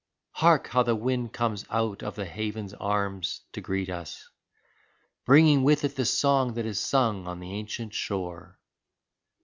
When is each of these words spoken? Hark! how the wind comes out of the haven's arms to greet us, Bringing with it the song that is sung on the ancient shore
Hark! 0.31 0.65
how 0.69 0.81
the 0.81 0.95
wind 0.95 1.31
comes 1.31 1.63
out 1.69 2.01
of 2.01 2.15
the 2.15 2.25
haven's 2.25 2.73
arms 2.73 3.41
to 3.51 3.61
greet 3.61 3.87
us, 3.87 4.27
Bringing 5.25 5.61
with 5.61 5.83
it 5.85 5.95
the 5.95 6.05
song 6.05 6.55
that 6.55 6.65
is 6.65 6.79
sung 6.79 7.27
on 7.27 7.39
the 7.39 7.51
ancient 7.51 7.93
shore 7.93 8.57